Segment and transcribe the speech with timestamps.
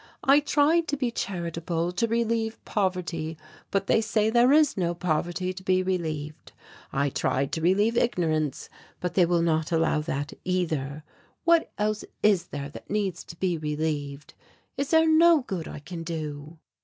[0.23, 3.37] I tried to be charitable, to relieve poverty,
[3.69, 6.53] but they say there is no poverty to be relieved.
[6.91, 8.67] I tried to relieve ignorance,
[8.99, 11.03] but they will not allow that either.
[11.43, 14.33] What else is there that needs to be relieved?
[14.75, 16.57] Is there no good I can do?"